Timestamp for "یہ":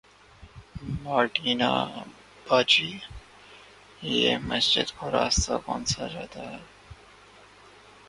4.03-4.37